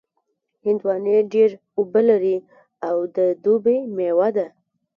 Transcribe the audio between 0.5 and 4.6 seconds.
هندوانې ډېر اوبه لري او د دوبي مېوه ده.